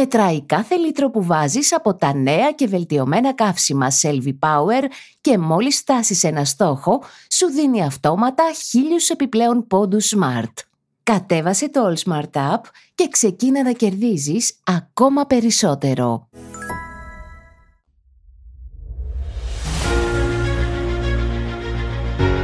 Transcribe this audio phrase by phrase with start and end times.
[0.00, 4.82] Μετράει κάθε λίτρο που βάζεις από τα νέα και βελτιωμένα καύσιμα Selvi Power
[5.20, 10.52] και μόλις στάσεις ένα στόχο, σου δίνει αυτόματα χίλιους επιπλέον πόντους Smart.
[11.02, 12.60] Κατέβασε το All Smart App
[12.94, 16.28] και ξεκίνα να κερδίζεις ακόμα περισσότερο.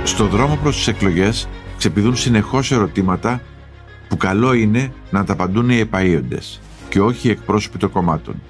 [0.05, 3.41] Στο δρόμο προς τις εκλογές ξεπηδούν συνεχώς ερωτήματα
[4.09, 6.59] που καλό είναι να τα απαντούν οι επαΐοντες
[6.95, 8.43] και όχι οι εκπρόσωποι των κομμάτων.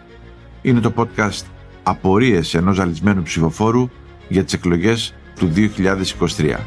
[0.63, 1.43] Είναι το podcast
[1.83, 3.89] «Απορίες ενός ζαλισμένου ψηφοφόρου
[4.29, 5.53] για τις εκλογές του
[6.37, 6.59] 2023».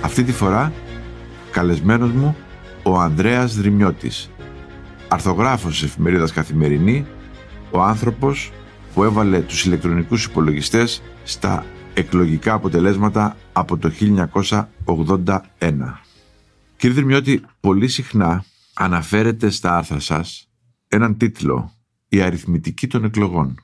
[0.00, 0.72] Αυτή τη φορά,
[1.50, 2.36] καλεσμένος μου,
[2.82, 4.30] ο Ανδρέας Δρυμιώτης,
[5.08, 7.06] αρθογράφος της εφημερίδας Καθημερινή,
[7.70, 8.52] ο άνθρωπος
[8.94, 16.00] που έβαλε τους ηλεκτρονικούς υπολογιστές στα εκλογικά αποτελέσματα από το 1981.
[16.76, 20.50] Κύριε Δρυμιώτη, πολύ συχνά αναφέρετε στα άρθρα σας
[20.88, 21.72] έναν τίτλο
[22.08, 23.54] «Η αριθμητική των εκλογών».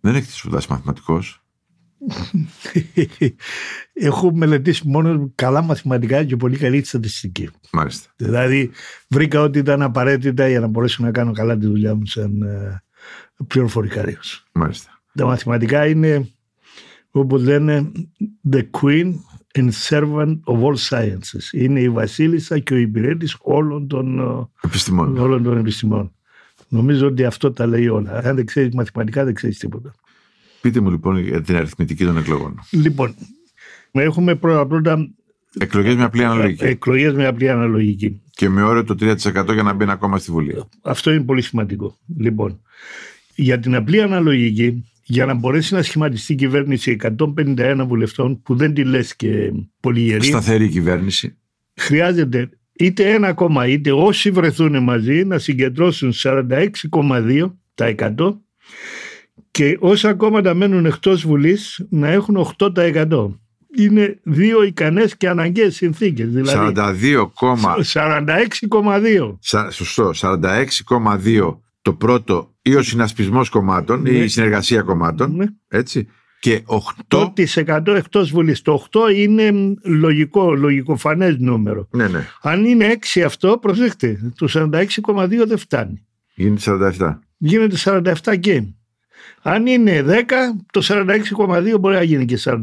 [0.00, 1.40] Δεν έχετε σπουδάσει μαθηματικός;
[3.92, 7.48] Έχω μελετήσει μόνος καλά μαθηματικά και πολύ καλή στατιστική.
[7.72, 8.10] Μάλιστα.
[8.16, 8.70] Δηλαδή
[9.08, 12.82] βρήκα ότι ήταν απαραίτητα για να μπορέσω να κάνω καλά τη δουλειά μου σαν ε,
[13.46, 14.44] πληροφορικάριος.
[14.52, 15.02] Μάλιστα.
[15.14, 16.30] Τα μαθηματικά είναι
[17.10, 17.92] όπως λένε
[18.50, 19.14] the queen
[19.54, 21.52] and servant of all sciences.
[21.52, 24.20] Είναι η βασίλισσα και ο υπηρέτης όλων των
[24.64, 25.18] επιστημών.
[25.18, 26.12] Όλων των επιστημών.
[26.68, 28.20] Νομίζω ότι αυτό τα λέει όλα.
[28.24, 29.94] Αν δεν ξέρεις μαθηματικά, δεν ξέρεις τίποτα.
[30.60, 32.60] Πείτε μου λοιπόν για την αριθμητική των εκλογών.
[32.70, 33.14] Λοιπόν,
[33.92, 35.10] έχουμε πρώτα πρώτα.
[35.58, 36.64] Εκλογές με απλή αναλογική.
[36.64, 38.20] Εκλογές με απλή αναλογική.
[38.30, 40.64] Και με όριο το 3% για να μπει ακόμα στη Βουλή.
[40.82, 41.96] Αυτό είναι πολύ σημαντικό.
[42.18, 42.60] Λοιπόν,
[43.34, 48.84] για την απλή αναλογική για να μπορέσει να σχηματιστεί κυβέρνηση 151 βουλευτών που δεν τη
[48.84, 50.24] λες και πολύ γερή.
[50.24, 51.36] Σταθερή κυβέρνηση.
[51.76, 58.36] Χρειάζεται είτε ένα κόμμα είτε όσοι βρεθούν μαζί να συγκεντρώσουν 46,2%
[59.50, 63.30] και όσα κόμματα μένουν εκτός Βουλής να έχουν 8%.
[63.76, 66.28] Είναι δύο ικανές και αναγκαίες συνθήκες.
[66.28, 66.72] Δηλαδή
[67.92, 69.38] 46,2.
[69.70, 70.10] Σωστό.
[70.14, 74.10] 46,2 το πρώτο ή ο συνασπισμός κομμάτων ναι.
[74.10, 75.36] ή η συνεργασία κομμάτων.
[75.36, 75.46] Ναι.
[75.68, 76.08] Έτσι.
[76.40, 76.62] Και
[77.08, 77.32] 8%,
[77.86, 78.62] 8% εκτός Βουλής.
[78.62, 81.88] Το 8 είναι λογικό, λογικοφανές νούμερο.
[81.90, 82.26] Ναι, ναι.
[82.42, 86.06] Αν είναι 6 αυτό, προσέξτε, το 46,2 δεν φτάνει.
[86.34, 87.18] Γίνεται 47.
[87.36, 87.76] Γίνεται
[88.24, 88.62] 47 και.
[89.42, 90.12] Αν είναι 10,
[90.72, 92.62] το 46,2 μπορεί να γίνει και 45.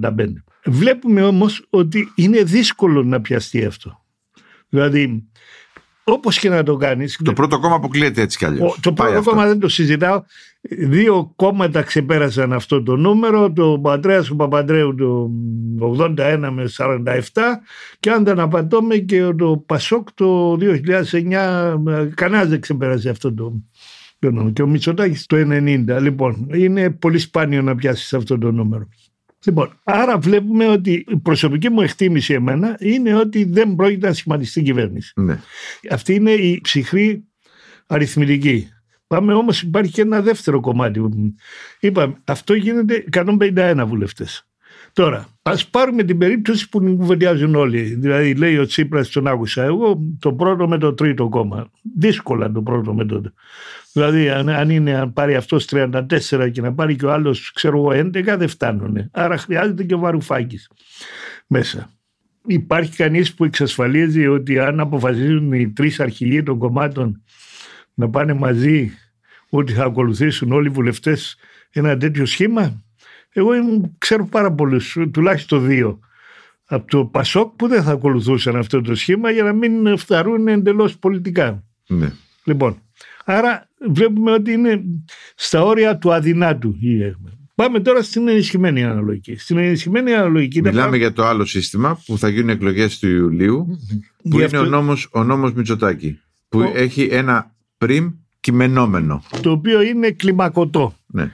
[0.65, 4.03] Βλέπουμε όμως ότι είναι δύσκολο να πιαστεί αυτό.
[4.69, 5.29] Δηλαδή,
[6.09, 7.19] Όπως και να το κάνεις.
[7.23, 8.79] Το πρώτο κόμμα αποκλείεται έτσι κι αλλιώς.
[8.81, 10.23] Το πρώτο κόμμα δεν το συζητάω.
[10.69, 13.51] Δύο κόμματα ξεπέρασαν αυτό το νούμερο.
[13.51, 15.31] Το Πατρέας του Παπαντρέου το
[15.79, 17.21] 81 με 47
[17.99, 23.53] και αν δεν απατώμε και το Πασόκ το 2009 κανένας δεν ξεπέρασε αυτό το,
[24.19, 24.49] νούμερο.
[24.49, 26.01] Και ο Μητσοτάκης το 90.
[26.01, 28.87] Λοιπόν, είναι πολύ σπάνιο να πιάσεις αυτό το νούμερο.
[29.47, 34.61] Λοιπόν, άρα βλέπουμε ότι η προσωπική μου εκτίμηση εμένα είναι ότι δεν πρόκειται να σχηματιστεί
[34.61, 35.13] κυβέρνηση.
[35.15, 35.39] Ναι.
[35.89, 37.23] Αυτή είναι η ψυχρή
[37.87, 38.69] αριθμητική.
[39.07, 41.01] Πάμε όμως, υπάρχει και ένα δεύτερο κομμάτι.
[41.79, 44.47] Είπαμε, αυτό γίνεται 151 βουλευτές.
[44.97, 47.81] Τώρα, ας πάρουμε την περίπτωση που την κουβεντιάζουν όλοι.
[47.81, 51.71] Δηλαδή, λέει ο Τσίπρας, τον άκουσα εγώ, το πρώτο με το τρίτο κόμμα.
[51.97, 53.21] Δύσκολα το πρώτο με το.
[53.93, 57.77] Δηλαδή, αν, αν, είναι, αν πάρει αυτός 34 και να πάρει και ο άλλος, ξέρω
[57.77, 59.09] εγώ, 11, δεν φτάνουν.
[59.11, 60.69] Άρα χρειάζεται και ο Βαρουφάκης
[61.47, 61.89] μέσα.
[62.45, 67.23] Υπάρχει κανείς που εξασφαλίζει ότι αν αποφασίζουν οι τρεις αρχηγοί των κομμάτων
[67.93, 68.91] να πάνε μαζί,
[69.49, 71.37] ότι θα ακολουθήσουν όλοι οι βουλευτές
[71.71, 72.81] ένα τέτοιο σχήμα;
[73.37, 73.51] Εγώ
[73.97, 75.99] ξέρω πάρα πολλούς, τουλάχιστον δύο
[76.65, 80.97] από το Πασόκ που δεν θα ακολουθούσαν αυτό το σχήμα για να μην φταρούν εντελώς
[80.97, 81.63] πολιτικά.
[81.87, 82.11] Ναι.
[82.43, 82.81] Λοιπόν,
[83.25, 84.81] άρα βλέπουμε ότι είναι
[85.35, 86.75] στα όρια του αδυνάτου
[87.55, 89.35] Πάμε τώρα στην ενισχυμένη αναλογική.
[89.37, 90.61] Στην ενισχυμένη αναλογική.
[90.61, 93.79] Μιλάμε για το άλλο σύστημα που θα γίνουν εκλογές του Ιουλίου,
[94.29, 96.19] που είναι ο νόμος, ο νόμος Μητσοτάκη.
[96.49, 99.23] Που έχει ένα πριμ κειμενόμενο.
[99.41, 100.95] Το οποίο είναι κλιμακωτό.
[101.07, 101.31] Ναι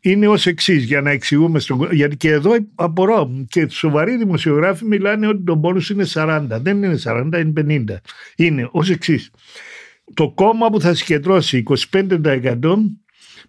[0.00, 1.94] είναι ως εξής, για να εξηγούμε στον κόσμο.
[1.94, 3.30] Γιατί και εδώ απορώ.
[3.48, 6.46] Και σοβαροί δημοσιογράφοι μιλάνε ότι το πόνου είναι 40.
[6.48, 7.96] Δεν είναι 40, είναι 50.
[8.36, 9.30] Είναι ως εξής.
[10.14, 12.76] Το κόμμα που θα συγκεντρώσει 25%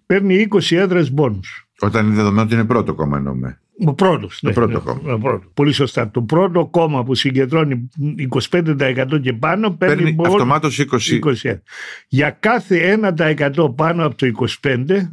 [0.05, 1.39] παίρνει 20 έδρες πόνου.
[1.79, 3.61] Όταν είναι δεδομένο ότι είναι πρώτο κόμμα εννοούμε.
[3.85, 4.39] Ο πρώτος.
[4.39, 5.13] Το πρώτο κόμμα.
[5.13, 5.49] ο πρώτος.
[5.53, 6.11] Πολύ σωστά.
[6.11, 7.89] Το πρώτο κόμμα που συγκεντρώνει
[8.29, 11.19] 25% και πάνω παίρνει, Παίρνει μόνο αυτομάτως 20.
[11.43, 11.61] 20.
[12.07, 12.99] Για κάθε
[13.57, 15.09] 1% πάνω από το 25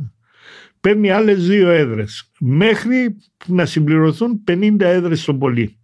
[0.88, 2.30] παίρνει άλλες δύο έδρες.
[2.38, 5.78] Μέχρι να συμπληρωθούν 50 έδρες στο πολύ.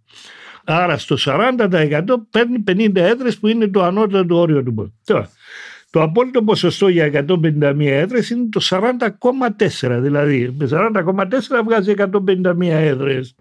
[0.63, 4.93] Άρα στο 40% παίρνει 50 έδρες που είναι το ανώτατο όριο του πόντου.
[5.05, 5.29] Τώρα,
[5.89, 9.99] το απόλυτο ποσοστό για 151 έδρες είναι το 40,4.
[10.01, 13.35] Δηλαδή με 40,4 βγάζει 151 έδρες.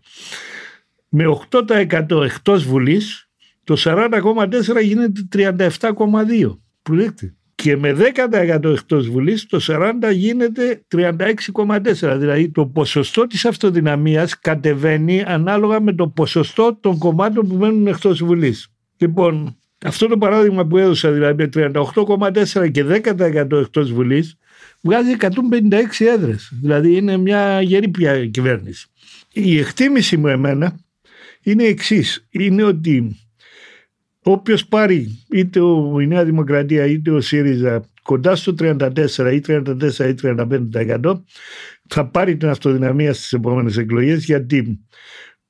[1.09, 3.29] Με 8% εκτός Βουλής
[3.65, 6.59] το 40,4 γίνεται 37,2.
[6.83, 7.37] Που δείχνει.
[7.65, 12.17] Και με 10% εκτός Βουλής το 40 γίνεται 36,4.
[12.19, 18.25] Δηλαδή το ποσοστό της αυτοδυναμίας κατεβαίνει ανάλογα με το ποσοστό των κομμάτων που μένουν εκτός
[18.25, 18.69] Βουλής.
[18.97, 21.73] Λοιπόν, αυτό το παράδειγμα που έδωσα δηλαδή με
[22.55, 24.37] 38,4 και 10% εκτός Βουλής
[24.83, 25.31] βγάζει 156
[25.99, 26.53] έδρες.
[26.61, 28.87] Δηλαδή είναι μια γερή πια κυβέρνηση.
[29.33, 30.81] Η εκτίμηση μου εμένα
[31.43, 32.27] είναι η εξής.
[32.31, 33.19] Είναι ότι
[34.25, 38.79] όποιος πάρει είτε ο, η Νέα Δημοκρατία είτε ο ΣΥΡΙΖΑ κοντά στο 34
[39.33, 41.23] ή 34 ή 35%
[41.89, 44.81] θα πάρει την αυτοδυναμία στις επόμενες εκλογές γιατί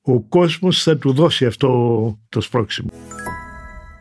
[0.01, 2.89] ο κόσμος θα του δώσει αυτό το σπρώξιμο.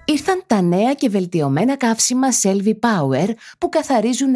[0.07, 3.29] Ήρθαν τα νέα και βελτιωμένα καύσιμα Selvi Power
[3.59, 4.35] που καθαρίζουν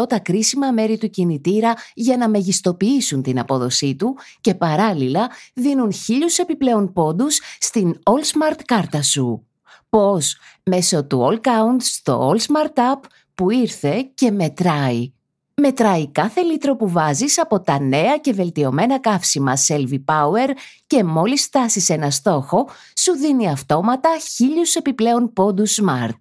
[0.00, 5.92] 100% τα κρίσιμα μέρη του κινητήρα για να μεγιστοποιήσουν την απόδοσή του και παράλληλα δίνουν
[5.92, 9.46] χίλιους επιπλέον πόντους στην All Smart κάρτα σου.
[9.88, 13.00] Πώς; Μέσω του All Count στο All Smart App
[13.34, 15.12] που ήρθε και μετράει.
[15.60, 20.48] Μετράει κάθε λίτρο που βάζεις από τα νέα και βελτιωμένα καύσιμα Selvi Power
[20.86, 26.18] και μόλις φτάσεις ένα στόχο, σου δίνει αυτόματα χίλιους επιπλέον πόντους Smart.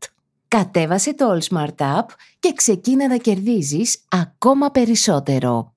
[0.48, 2.06] Κατέβασε το All Smart App
[2.40, 5.74] και ξεκίνα να κερδίζεις ακόμα περισσότερο.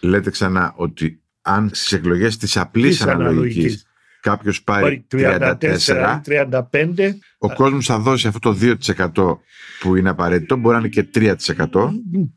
[0.00, 3.87] Λέτε ξανά ότι αν στις εκλογές της απλής Της αναλογικής
[4.28, 4.62] αναλογικής.
[4.62, 5.04] κάποιος πάρει
[5.38, 9.38] Πάρει 34, 34 35 ο κόσμος θα δώσει αυτό το 2%
[9.80, 11.90] που είναι απαραίτητο, μπορεί να είναι και 3%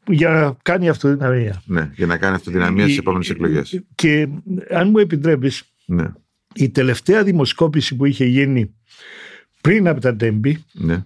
[0.07, 1.61] για να κάνει αυτοδυναμία.
[1.65, 3.83] ναι, για να κάνει αυτοδυναμία στις επόμενες Ε, εκλογές.
[3.95, 4.27] Και
[4.69, 6.11] αν μου επιτρέπεις, Ναι,
[6.53, 8.73] η τελευταία δημοσκόπηση που είχε γίνει
[9.61, 11.03] πριν από τα τέμπη ναι.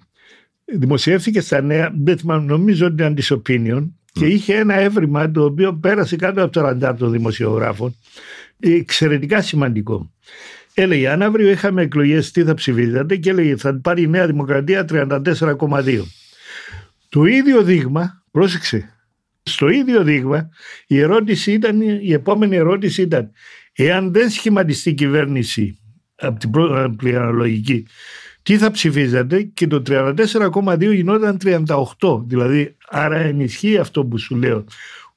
[0.66, 5.44] δημοσιεύθηκε στα νέα, δεν θυμάμαι, νομίζω ότι ήταν της Opinion και είχε ένα έβριμα το
[5.46, 7.96] οποίο πέρασε κάτω από το ραντάρ των δημοσιογράφων
[8.60, 10.12] εξαιρετικά σημαντικό.
[10.77, 14.86] Έλεγε αν αύριο είχαμε εκλογές τι θα ψηφίζατε και έλεγε θα πάρει η Νέα Δημοκρατία
[14.89, 16.01] 34,2.
[17.10, 18.89] Το ίδιο δείγμα, πρόσεξε,
[19.44, 20.50] στο ίδιο δείγμα
[20.88, 23.31] η ερώτηση ήταν, η επόμενη ερώτηση ήταν
[23.74, 25.80] εάν δεν σχηματιστεί κυβέρνηση
[26.16, 27.86] από την πρώτη αναλογική
[28.45, 32.24] τι θα ψηφίζατε και το 34,2 γινόταν 38.
[32.25, 34.66] Δηλαδή, άρα ενισχύει αυτό που σου λέω.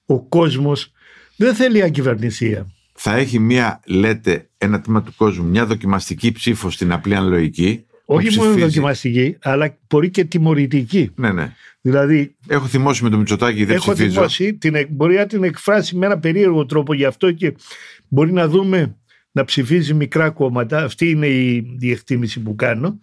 [0.06, 0.92] Ο κόσμος
[1.36, 2.66] δεν θέλει ακυβερνησία.
[3.00, 7.84] Θα έχει μία, λέτε, ένα τμήμα του κόσμου, μια δοκιμαστική ψήφο στην απλή αναλογική.
[8.06, 11.10] που Όχι μόνο ψηφίζει- δοκιμαστική, αλλά μπορεί και τιμωρητική.
[11.14, 11.52] Ναι, ναι.
[11.80, 14.14] Δηλαδή, Έχω θυμώσει με το Μητσοτάκι, δεν έχω ψηφίζω.
[14.14, 17.54] θυμώσει, την, εκ- μπορεί να την εκφράσει με ένα περίεργο τρόπο γι' αυτό και
[18.08, 18.96] μπορεί να δούμε
[19.32, 22.98] να ψηφίζει μικρά κόμματα, αυτή είναι η, η εκτίμηση που κάνω,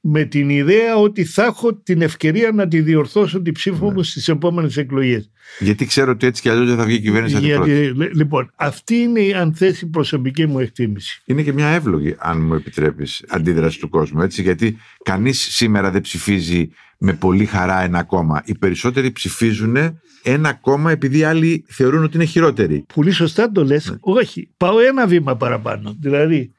[0.00, 3.92] με την ιδέα ότι θα έχω την ευκαιρία να τη διορθώσω την ψήφο Ναι.
[3.92, 5.30] μου στις επόμενες εκλογές.
[5.58, 7.74] Γιατί ξέρω ότι έτσι κι αλλιώς δεν θα βγει η κυβέρνηση αντιπρόεδρο.
[7.74, 11.22] Γιατί, λε- λοιπόν, αυτή είναι η αν θέσει η προσωπική μου εκτίμηση.
[11.24, 14.20] Είναι και μια εύλογη, αν μου επιτρέπεις, αντίδραση του κόσμου.
[14.22, 18.42] Έτσι, γιατί κανείς σήμερα δεν ψηφίζει με πολύ χαρά ένα κόμμα.
[18.44, 19.76] Οι περισσότεροι ψηφίζουν
[20.22, 22.84] ένα κόμμα επειδή άλλοι θεωρούν ότι είναι χειρότεροι.
[22.94, 23.90] Πολύ σωστά το λες.
[23.90, 23.96] Ναι.
[24.00, 25.96] Όχι, πάω ένα βήμα παραπάνω.
[26.00, 26.52] Δηλαδή,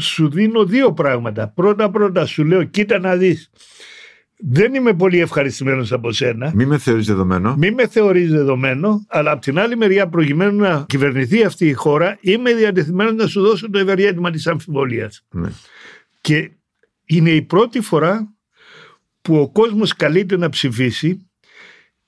[0.00, 1.48] σου δίνω δύο πράγματα.
[1.48, 3.50] Πρώτα πρώτα σου λέω, κοίτα να δεις.
[4.40, 6.52] Δεν είμαι πολύ ευχαριστημένος από σένα.
[6.54, 7.56] Μην με θεωρείς δεδομένο.
[7.56, 12.18] Μην με θεωρείς δεδομένο, αλλά από την άλλη μεριά προκειμένου να κυβερνηθεί αυτή η χώρα,
[12.20, 15.24] είμαι διατεθειμένος να σου δώσω το ευεργέτημα της αμφιβολίας.
[15.30, 15.48] Ναι.
[16.20, 16.50] Και
[17.04, 18.37] είναι η πρώτη φορά
[19.28, 21.28] που ο κόσμος καλείται να ψηφίσει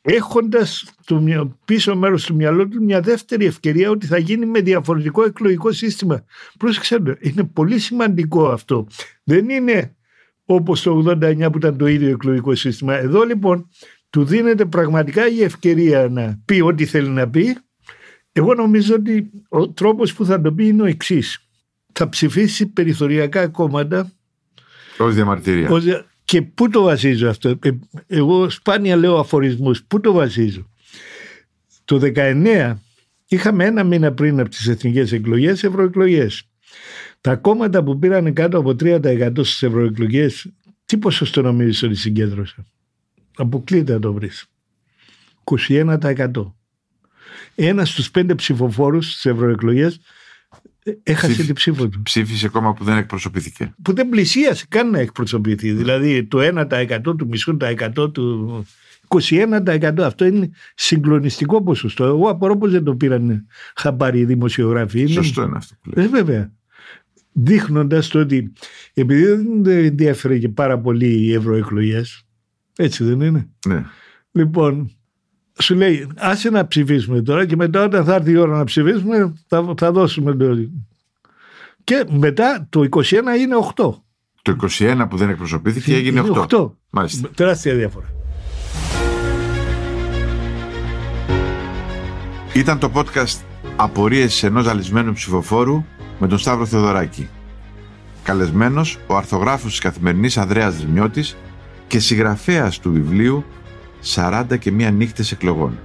[0.02, 4.60] έχοντας το μυα- πίσω μέρος του μυαλό του μια δεύτερη ευκαιρία ότι θα γίνει με
[4.60, 6.24] διαφορετικό εκλογικό σύστημα.
[6.58, 8.86] Πρόσεξε, το, είναι πολύ σημαντικό αυτό.
[9.24, 9.96] Δεν είναι
[10.44, 12.94] όπως το 89 που ήταν το ίδιο εκλογικό σύστημα.
[12.94, 13.68] Εδώ λοιπόν
[14.10, 17.56] του δίνεται πραγματικά η ευκαιρία να πει ό,τι θέλει να πει.
[18.32, 21.48] Εγώ νομίζω ότι ο τρόπος που θα το πει είναι ο εξής.
[21.92, 24.12] Θα ψηφίσει περιθωριακά κόμματα
[24.98, 25.70] Ω διαμαρτυρία.
[25.70, 27.70] ως δια- Και πού το βασίζω αυτό; Ε,
[28.06, 29.84] εγώ σπάνια λέω αφορισμούς.
[29.84, 30.70] Πού το βασίζω;
[31.84, 32.76] Το 19
[33.26, 36.48] είχαμε ένα μήνα πριν από τις εθνικές εκλογές ευρωεκλογές.
[37.20, 40.52] Τα κόμματα που πήραν κάτω από 30% στις ευρωεκλογές
[40.84, 42.66] τι ποσοστό νομίζεις ότι συγκέντρωσαν;
[43.36, 44.46] Αποκλείται να το βρεις.
[45.44, 46.54] 21%.
[47.54, 50.00] Ένας στους πέντε ψηφοφόρους στις ευρωεκλογές
[51.02, 52.02] έχασε Ψήφι- την ψήφος του.
[52.02, 53.74] Ψήφισε κόμμα που δεν εκπροσωπήθηκε.
[53.82, 55.72] Που δεν πλησίασε καν να εκπροσωπηθεί.
[55.72, 58.64] Δηλαδή το 1% του μισού, τα 100 του.
[59.08, 62.04] 21% αυτό είναι συγκλονιστικό ποσοστό.
[62.04, 65.00] Εγώ απορώ πως δεν το πήραν χαμπάρι οι δημοσιογράφοι.
[65.00, 66.04] Είναι- Σωστό είναι αυτό που λέει.
[66.04, 66.52] Ε, βέβαια.
[67.32, 68.52] Δείχνοντας το ότι
[68.94, 72.22] επειδή δεν ενδιαφέρει και πάρα πολύ οι ευρωεκλογές,
[72.76, 73.48] έτσι δεν είναι.
[73.66, 73.84] Ναι.
[74.32, 74.90] Λοιπόν,
[75.60, 79.32] σου λέει, άσε να ψηφίσουμε τώρα και μετά όταν θα έρθει η ώρα να ψηφίσουμε
[79.46, 80.56] θα, θα δώσουμε το...
[81.84, 83.02] Και μετά το 21
[83.38, 83.92] είναι 8.
[84.42, 86.46] Το 21 που δεν εκπροσωπήθηκε έγινε 8.
[86.46, 86.70] 8.
[86.90, 87.28] Μάλιστα.
[87.34, 88.06] Τεράστια διαφορά.
[92.54, 93.40] Ήταν το podcast
[93.76, 95.84] Απορίες ενός ζαλισμένου ψηφοφόρου
[96.18, 97.28] με τον Σταύρο Θεοδωράκη.
[98.22, 101.36] Καλεσμένος ο αρθογράφος της καθημερινής Ανδρέας Δρυμιώτης
[101.86, 103.44] και συγγραφέας του βιβλίου
[104.02, 105.78] 40 και μία νύχτες εκλογών.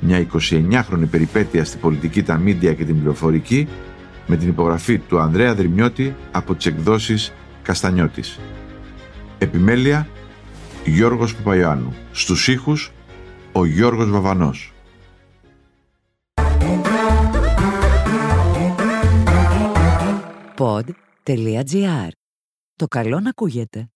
[0.00, 3.68] Μια 29χρονη περιπέτεια στη πολιτική, τα μίντια και την πληροφορική
[4.26, 7.32] με την υπογραφή του Ανδρέα Δρυμιώτη από τις εκδόσεις
[7.62, 8.38] Καστανιώτης.
[9.38, 10.08] Επιμέλεια
[10.84, 11.94] Γιώργος Παπαϊωάννου.
[12.12, 12.92] Στους ήχους
[13.52, 14.72] ο Γιώργος Βαβανός.
[20.58, 22.08] Pod.gr.
[22.76, 23.90] Το καλό να ακούγεται.